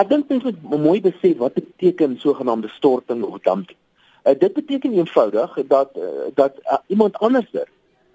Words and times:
Ek 0.00 0.08
dink 0.08 0.30
mense 0.32 0.54
moet 0.64 0.80
mooi 0.80 1.00
besef 1.04 1.36
wat 1.42 1.58
beteken 1.58 2.14
sogenaamde 2.18 2.70
storting 2.72 3.20
of 3.26 3.40
dumping. 3.44 3.76
Uh, 4.24 4.32
dit 4.38 4.52
beteken 4.56 4.94
eenvoudig 4.96 5.58
dat 5.68 5.96
uh, 5.96 6.30
dat 6.34 6.56
uh, 6.64 6.78
iemand 6.86 7.18
anderser 7.18 7.66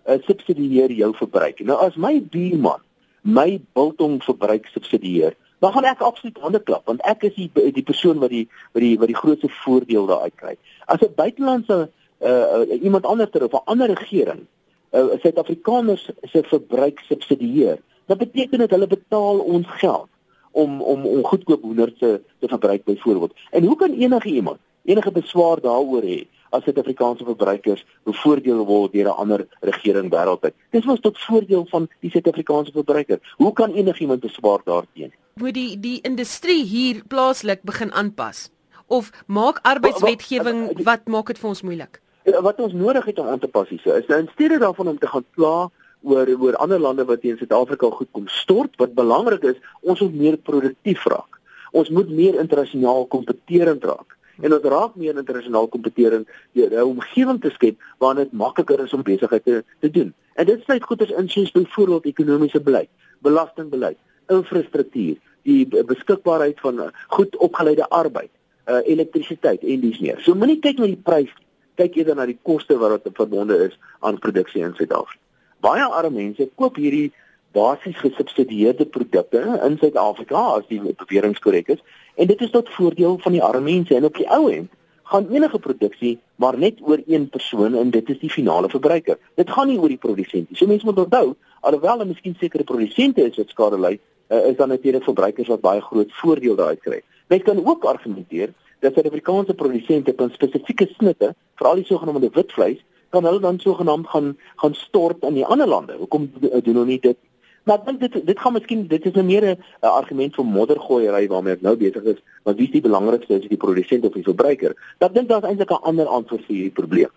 uh, 0.06 0.18
subsidieer 0.26 0.92
jou 0.92 1.12
verbruik. 1.16 1.62
Nou 1.62 1.78
as 1.86 1.96
my 1.96 2.18
buurman 2.34 2.82
my 3.21 3.60
biltong 3.78 4.18
verbruik 4.24 4.66
subsidieer, 4.74 5.36
dan 5.62 5.74
gaan 5.74 5.90
ek 5.90 6.02
absoluut 6.06 6.42
hande 6.42 6.62
klap 6.62 6.90
want 6.90 7.06
ek 7.10 7.28
is 7.29 7.38
die 7.38 7.71
die 7.78 7.86
persoon 7.86 8.17
wat 8.24 8.33
die 8.33 8.47
wat 8.74 8.81
die 8.86 8.96
wat 9.04 9.13
die 9.13 9.20
grootste 9.22 9.52
voordeel 9.62 10.10
daar 10.10 10.26
uit 10.26 10.38
kry. 10.42 10.58
As 10.90 11.06
'n 11.06 11.13
buitelandse 11.22 11.79
uh, 11.86 12.29
uh, 12.29 12.81
iemand 12.81 13.06
anderster 13.06 13.46
of 13.46 13.54
'n 13.54 13.65
ander 13.65 13.94
regering 13.94 14.46
uh, 14.90 15.22
Suid-Afrikaners 15.22 16.09
se 16.34 16.44
verbruik 16.49 17.05
subsidieer, 17.05 17.77
dan 18.05 18.17
beteken 18.17 18.66
dit 18.66 18.72
hulle 18.73 18.88
betaal 18.88 19.40
ons 19.40 19.70
geld 19.81 20.09
om 20.55 20.81
om 20.81 21.05
om 21.05 21.23
goedkoop 21.23 21.62
hoenders 21.62 21.98
te 21.99 22.22
te 22.40 22.48
verbruik 22.48 22.84
byvoorbeeld. 22.84 23.34
En 23.52 23.64
hoe 23.64 23.76
kan 23.76 23.91
enige 23.94 24.30
iemand 24.30 24.59
enige 24.86 25.12
beswaar 25.12 25.62
daaroor 25.62 26.04
hê 26.04 26.23
as 26.50 26.64
Suid-Afrikaanse 26.64 27.26
verbruikers 27.28 27.84
bevoordeel 28.08 28.64
word 28.66 28.94
deur 28.94 29.09
'n 29.12 29.20
ander 29.23 29.48
regering 29.59 30.09
wêreldwyd? 30.14 30.54
Dis 30.72 30.86
mos 30.86 31.00
tot 31.00 31.20
voordeel 31.20 31.66
van 31.70 31.90
die 32.00 32.09
Suid-Afrikaanse 32.09 32.72
verbruiker. 32.72 33.20
Hoe 33.38 33.54
kan 33.54 33.73
enigiemand 33.73 34.20
beswaar 34.20 34.62
daarteen? 34.64 35.12
Moet 35.34 35.54
die 35.54 35.80
die 35.80 36.00
industrie 36.02 36.64
hier 36.64 37.03
plaaslik 37.08 37.62
begin 37.64 37.92
aanpas 37.92 38.50
of 38.88 39.12
maak 39.28 39.59
arbeidswetgewing 39.62 40.84
wat 40.84 41.08
maak 41.08 41.28
dit 41.28 41.40
vir 41.40 41.50
ons 41.50 41.62
moeilik? 41.62 42.02
Wat 42.23 42.59
ons 42.59 42.73
nodig 42.73 43.06
het 43.06 43.20
om 43.20 43.28
aan 43.28 43.40
te 43.40 43.48
pas 43.48 43.70
hier 43.70 43.98
is 43.98 44.08
nou 44.08 44.20
in 44.20 44.30
steede 44.34 44.58
daarvan 44.58 44.88
om 44.88 45.00
te 45.00 45.08
gaan 45.08 45.26
kla 45.36 45.72
oor 46.05 46.30
oor 46.40 46.58
ander 46.62 46.80
lande 46.80 47.05
wat 47.05 47.22
teen 47.22 47.38
Suid-Afrika 47.38 47.90
goed 47.90 48.12
kom 48.12 48.27
stort, 48.32 48.76
wat 48.82 48.94
belangrik 48.98 49.44
is, 49.52 49.62
ons 49.82 50.02
moet 50.05 50.16
meer 50.16 50.38
produktief 50.38 51.05
raak. 51.12 51.40
Ons 51.76 51.90
moet 51.90 52.09
meer 52.09 52.38
internasionaal 52.40 53.08
kompeterend 53.12 53.84
raak. 53.84 54.16
En 54.44 54.54
ons 54.54 54.68
raak 54.72 54.95
meer 55.00 55.16
internasionaal 55.16 55.67
kompeterend 55.72 56.28
deur 56.53 56.72
'n 56.72 56.83
omgewing 56.83 57.39
te 57.42 57.50
skep 57.50 57.78
waarin 58.00 58.23
dit 58.23 58.33
makliker 58.33 58.83
is 58.83 58.94
om 58.94 59.03
besigheid 59.03 59.44
te, 59.44 59.64
te 59.80 59.89
doen. 59.89 60.14
En 60.36 60.45
dit 60.45 60.61
sluit 60.64 60.83
goeders 60.83 61.11
in 61.11 61.30
soos 61.30 61.52
byvoorbeeld 61.52 62.06
ekonomiese 62.06 62.61
beleid, 62.61 62.89
belastingbeleid, 63.20 63.98
infrastruktuur, 64.28 65.16
die 65.44 65.67
beskikbaarheid 65.67 66.59
van 66.59 66.92
goed 67.08 67.36
opgeleide 67.38 67.89
arbeid, 67.89 68.31
uh, 68.67 68.81
elektrisiteit 68.83 69.64
en 69.64 69.80
dies 69.80 70.00
meer. 70.00 70.20
So 70.20 70.33
moenie 70.33 70.59
kyk 70.59 70.78
na 70.78 70.86
die 70.86 71.03
prys, 71.03 71.31
kyk 71.76 71.95
eerder 71.95 72.16
na 72.16 72.26
die 72.26 72.39
koste 72.42 72.78
wat 72.78 73.03
dit 73.03 73.16
verbonde 73.16 73.58
is 73.67 73.80
aan 74.00 74.20
produksie 74.20 74.64
in 74.64 74.73
Suid-Afrika 74.76 75.25
baie 75.66 75.85
arme 75.99 76.13
mense 76.13 76.49
koop 76.61 76.77
hierdie 76.77 77.11
basies 77.55 77.97
gesubsidieerde 77.97 78.85
produkte 78.85 79.41
in 79.66 79.77
Suid-Afrika 79.81 80.41
as 80.58 80.66
die 80.69 80.81
bewering 80.83 81.35
korrek 81.41 81.71
is 81.77 81.83
en 82.21 82.30
dit 82.31 82.41
is 82.45 82.52
tot 82.53 82.69
voordeel 82.77 83.17
van 83.23 83.38
die 83.38 83.44
arme 83.44 83.63
mense 83.69 83.95
en 83.97 84.05
op 84.09 84.19
die 84.19 84.27
ou 84.38 84.43
end 84.52 84.69
gaan 85.11 85.27
enige 85.30 85.59
produksie 85.59 86.16
maar 86.41 86.58
net 86.58 86.81
oor 86.81 87.02
een 87.08 87.30
persoon 87.30 87.77
en 87.81 87.91
dit 87.93 88.09
is 88.09 88.19
die 88.19 88.30
finale 88.30 88.69
verbruiker. 88.69 89.19
Dit 89.36 89.49
gaan 89.49 89.69
nie 89.69 89.77
oor 89.80 89.91
die 89.93 90.02
produsent 90.02 90.49
nie. 90.49 90.58
So 90.58 90.67
mense 90.67 90.86
moet 90.86 90.99
onthou, 91.05 91.36
alhoewel 91.61 92.02
daar 92.02 92.09
miskien 92.09 92.36
sekere 92.39 92.66
produsente 92.66 93.21
is 93.23 93.38
wat 93.38 93.53
skade 93.53 93.80
ly, 93.80 93.93
uh, 94.30 94.41
is 94.49 94.58
dan 94.58 94.73
natuurlik 94.73 95.05
verbruikers 95.05 95.52
wat 95.53 95.61
baie 95.61 95.81
groot 95.81 96.11
voordeel 96.21 96.58
daaruit 96.58 96.81
kry. 96.81 97.02
Mense 97.30 97.45
kan 97.45 97.61
ook 97.66 97.86
argumenteer 97.86 98.53
dat 98.81 98.97
Suid-Afrikaanse 98.97 99.53
produsente 99.53 100.13
op 100.17 100.33
spesifieke 100.33 100.89
snitte, 100.97 101.33
veral 101.55 101.80
die 101.81 101.86
sogenaamde 101.86 102.33
witvleis, 102.33 102.81
kan 103.16 103.27
hulle 103.27 103.39
dan 103.44 103.59
sogenaamd 103.63 104.11
gaan 104.11 104.35
gaan 104.61 104.75
stort 104.75 105.23
in 105.23 105.39
die 105.39 105.45
ander 105.45 105.67
lande. 105.67 105.95
Hoekom 106.02 106.30
doen 106.41 106.73
hulle 106.73 106.85
nie 106.85 106.99
dit? 106.99 107.17
Maar 107.66 107.81
ek 107.81 107.85
dink 107.88 108.02
dit 108.03 108.25
dit 108.30 108.39
gaan 108.39 108.53
miskien 108.53 108.85
dit 108.91 109.05
is 109.09 109.16
nou 109.17 109.25
meer 109.25 109.45
'n 109.49 109.58
argument 109.89 110.35
vir 110.35 110.45
moddergooiery 110.45 111.27
waarmee 111.27 111.53
ek 111.58 111.61
nou 111.66 111.75
besig 111.75 112.03
is, 112.13 112.19
maar 112.43 112.55
wie 112.55 112.67
is 112.67 112.75
die 112.77 112.88
belangrikste 112.88 113.39
is 113.39 113.49
die 113.49 113.63
produsent 113.66 114.05
of 114.05 114.13
die 114.13 114.27
verbruiker? 114.27 114.75
Ek 114.99 115.13
dink 115.13 115.30
daar's 115.30 115.47
eintlik 115.49 115.71
'n 115.71 115.88
ander 115.91 116.08
antwoord 116.08 116.45
vir 116.45 116.55
hierdie 116.55 116.80
probleem. 116.81 117.11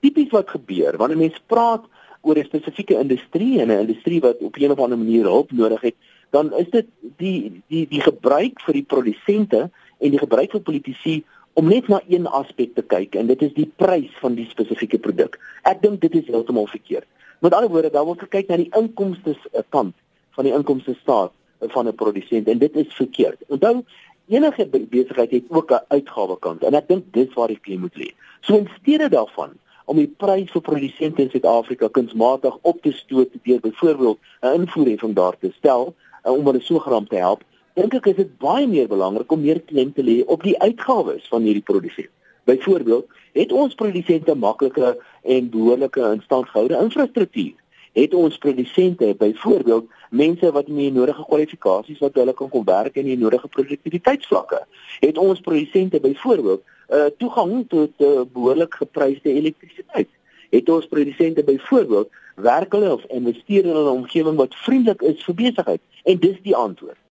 Tipies 0.00 0.30
wat 0.30 0.50
gebeur 0.50 0.96
wanneer 0.96 1.18
mense 1.18 1.42
praat 1.46 1.84
oor 2.22 2.36
'n 2.36 2.44
spesifieke 2.44 2.98
industrie 2.98 3.60
en 3.60 3.68
'n 3.68 3.84
industrie 3.86 4.20
wat 4.20 4.38
op 4.40 4.56
'n 4.56 4.70
of 4.70 4.78
ander 4.78 4.98
manier 4.98 5.24
hulp 5.24 5.52
nodig 5.52 5.80
het, 5.80 5.94
dan 6.30 6.52
is 6.54 6.70
dit 6.70 6.86
die 7.16 7.62
die 7.68 7.86
die 7.88 8.00
gebruik 8.00 8.60
vir 8.60 8.74
die 8.74 8.88
produsente 8.92 9.70
en 9.98 10.10
die 10.10 10.18
gebruik 10.18 10.50
vir 10.50 10.60
politici 10.60 11.24
om 11.52 11.68
net 11.68 11.88
na 11.88 12.00
een 12.08 12.26
aspek 12.26 12.74
te 12.74 12.82
kyk 12.82 13.14
en 13.14 13.26
dit 13.26 13.42
is 13.42 13.52
die 13.56 13.68
prys 13.76 14.12
van 14.20 14.34
die 14.34 14.46
spesifieke 14.50 14.98
produk. 14.98 15.38
Ek 15.68 15.82
dink 15.82 16.00
dit 16.00 16.14
is 16.22 16.26
heeltemal 16.30 16.66
verkeerd. 16.66 17.08
Met 17.42 17.54
ander 17.54 17.70
woorde, 17.70 17.90
daar 17.90 18.06
word 18.08 18.22
gekyk 18.24 18.48
na 18.48 18.56
die 18.56 18.70
inkomste 18.78 19.34
kant 19.74 19.94
van 20.36 20.48
die 20.48 20.54
inkomste 20.54 20.94
staat 21.00 21.32
van 21.74 21.88
'n 21.88 21.94
produsent 21.94 22.48
en 22.48 22.58
dit 22.58 22.76
is 22.76 22.94
verkeerd. 22.94 23.38
Onthou, 23.48 23.84
enige 24.28 24.66
besigheid 24.66 25.30
het 25.30 25.44
ook 25.48 25.72
'n 25.72 25.84
uitgawekant 25.88 26.62
en 26.64 26.74
ek 26.74 26.88
dink 26.88 27.04
dis 27.12 27.34
waar 27.34 27.48
die 27.48 27.60
klem 27.60 27.80
moet 27.80 27.96
lê. 27.96 28.10
So 28.40 28.56
in 28.56 28.68
steede 28.80 29.08
daarvan 29.08 29.50
om 29.84 29.96
die 29.96 30.14
prys 30.16 30.50
vir 30.50 30.60
produsente 30.60 31.22
in 31.22 31.30
Suid-Afrika 31.30 31.88
kunsmatig 31.88 32.58
op 32.62 32.82
te 32.82 32.92
stoot 32.92 33.28
deur 33.42 33.60
byvoorbeeld 33.60 34.18
'n 34.40 34.54
invoerheffing 34.60 35.14
daar 35.14 35.38
te 35.38 35.52
stel 35.58 35.94
om 36.22 36.46
hulle 36.46 36.60
sogenaamd 36.60 37.08
te 37.08 37.16
help, 37.16 37.42
dink 37.74 37.94
ek 37.94 38.10
is 38.12 38.18
dit 38.18 38.32
baie 38.42 38.66
meer 38.68 38.88
belangrik 38.88 39.32
om 39.32 39.40
meer 39.40 39.60
klem 39.68 39.92
te 39.96 40.04
lê 40.04 40.20
op 40.26 40.42
die 40.44 40.58
uitgawes 40.60 41.24
van 41.32 41.46
hierdie 41.46 41.64
produsent. 41.64 42.10
Byvoorbeeld, 42.44 43.06
het 43.38 43.52
ons 43.52 43.74
produsente 43.78 44.34
maklike 44.34 44.96
en 45.22 45.50
behoorlike 45.50 46.02
instandhoude 46.18 46.76
infrastruktuur? 46.76 47.54
Het 47.92 48.14
ons 48.14 48.38
produsente 48.38 49.14
byvoorbeeld 49.18 49.88
mense 50.10 50.52
wat 50.52 50.68
met 50.68 50.84
die 50.84 50.92
nodige 50.92 51.24
kwalifikasies 51.28 52.00
wat 52.00 52.16
hulle 52.20 52.34
kan 52.36 52.48
kom 52.52 52.64
werk 52.64 52.96
in 53.00 53.08
die 53.08 53.18
nodige 53.20 53.48
produktiwiteitsvlakke? 53.48 54.62
Het 55.00 55.20
ons 55.20 55.40
produsente 55.40 56.00
byvoorbeeld 56.00 56.62
uh, 56.62 57.04
toegang 57.20 57.54
tot 57.68 58.04
uh, 58.04 58.24
behoorlik 58.32 58.74
gepryste 58.80 59.32
elektrisiteit? 59.32 60.08
Het 60.50 60.68
ons 60.68 60.88
produsente 60.88 61.44
byvoorbeeld 61.44 62.10
werk 62.36 62.72
hulle 62.72 62.92
of 62.92 63.04
investeer 63.08 63.64
in 63.64 63.76
'n 63.76 63.96
omgewing 63.96 64.36
wat 64.36 64.56
vriendelik 64.64 65.02
is 65.02 65.24
vir 65.24 65.34
besigheid? 65.34 65.80
En 66.04 66.18
dis 66.18 66.36
die 66.42 66.56
antwoord. 66.56 67.02